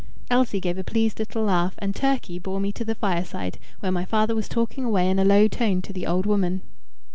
Elsie 0.31 0.59
gave 0.59 0.79
a 0.79 0.83
pleased 0.83 1.19
little 1.19 1.43
laugh; 1.43 1.75
and 1.77 1.95
Turkey 1.95 2.39
bore 2.39 2.59
me 2.59 2.71
to 2.71 2.83
the 2.83 2.95
fireside, 2.95 3.59
where 3.81 3.91
my 3.91 4.03
father 4.03 4.33
was 4.33 4.49
talking 4.49 4.83
away 4.83 5.07
in 5.07 5.19
a 5.19 5.23
low 5.23 5.47
tone 5.47 5.79
to 5.79 5.93
the 5.93 6.07
old 6.07 6.25
woman. 6.25 6.63